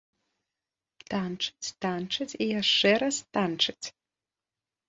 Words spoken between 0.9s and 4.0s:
Танчыць, танчыць і яшчэ раз танчыць!